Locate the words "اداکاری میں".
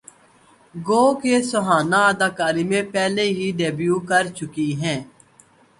2.11-2.83